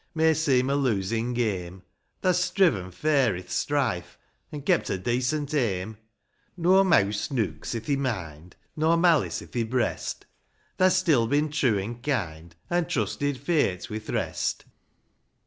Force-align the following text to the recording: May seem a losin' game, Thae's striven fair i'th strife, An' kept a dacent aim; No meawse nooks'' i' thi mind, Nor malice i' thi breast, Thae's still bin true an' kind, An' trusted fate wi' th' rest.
May 0.15 0.33
seem 0.33 0.71
a 0.71 0.75
losin' 0.75 1.35
game, 1.35 1.83
Thae's 2.23 2.43
striven 2.43 2.89
fair 2.89 3.35
i'th 3.35 3.51
strife, 3.51 4.17
An' 4.51 4.63
kept 4.63 4.89
a 4.89 4.97
dacent 4.97 5.53
aim; 5.53 5.95
No 6.57 6.83
meawse 6.83 7.29
nooks'' 7.29 7.75
i' 7.75 7.79
thi 7.81 7.97
mind, 7.97 8.55
Nor 8.75 8.97
malice 8.97 9.43
i' 9.43 9.45
thi 9.45 9.61
breast, 9.61 10.25
Thae's 10.79 10.95
still 10.95 11.27
bin 11.27 11.51
true 11.51 11.77
an' 11.77 12.01
kind, 12.01 12.55
An' 12.67 12.87
trusted 12.87 13.37
fate 13.37 13.91
wi' 13.91 13.99
th' 13.99 14.09
rest. 14.09 14.65